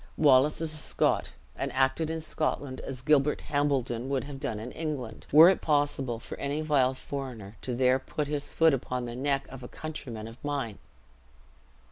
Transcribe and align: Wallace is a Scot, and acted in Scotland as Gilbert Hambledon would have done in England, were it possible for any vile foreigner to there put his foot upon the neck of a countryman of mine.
Wallace 0.17 0.61
is 0.61 0.73
a 0.73 0.77
Scot, 0.77 1.33
and 1.55 1.71
acted 1.73 2.09
in 2.09 2.21
Scotland 2.21 2.79
as 2.81 3.03
Gilbert 3.03 3.41
Hambledon 3.49 4.09
would 4.09 4.23
have 4.23 4.39
done 4.39 4.59
in 4.59 4.71
England, 4.71 5.27
were 5.31 5.47
it 5.47 5.61
possible 5.61 6.19
for 6.19 6.35
any 6.39 6.61
vile 6.61 6.95
foreigner 6.95 7.55
to 7.61 7.75
there 7.75 7.99
put 7.99 8.25
his 8.27 8.51
foot 8.51 8.73
upon 8.73 9.05
the 9.05 9.15
neck 9.15 9.47
of 9.49 9.61
a 9.61 9.67
countryman 9.67 10.27
of 10.27 10.43
mine. 10.43 10.79